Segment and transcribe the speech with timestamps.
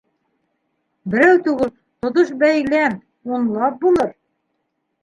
[1.15, 1.71] Берәү түгел,
[2.07, 2.97] тотош бәйләм,
[3.37, 4.15] унлап булыр.